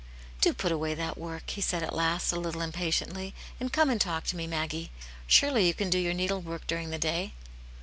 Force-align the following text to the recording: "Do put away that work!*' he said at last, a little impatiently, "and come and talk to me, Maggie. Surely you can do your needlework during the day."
"Do 0.41 0.51
put 0.53 0.71
away 0.71 0.95
that 0.95 1.15
work!*' 1.15 1.51
he 1.51 1.61
said 1.61 1.83
at 1.83 1.93
last, 1.95 2.31
a 2.31 2.39
little 2.39 2.61
impatiently, 2.61 3.35
"and 3.59 3.71
come 3.71 3.91
and 3.91 4.01
talk 4.01 4.23
to 4.23 4.35
me, 4.35 4.47
Maggie. 4.47 4.89
Surely 5.27 5.67
you 5.67 5.75
can 5.75 5.91
do 5.91 5.99
your 5.99 6.15
needlework 6.15 6.65
during 6.65 6.89
the 6.89 6.97
day." 6.97 7.33